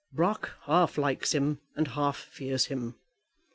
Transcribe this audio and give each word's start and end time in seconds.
Brock 0.11 0.53
half 0.65 0.97
likes 0.97 1.31
him 1.35 1.61
and 1.75 1.89
half 1.89 2.17
fears 2.17 2.65
him. 2.65 2.95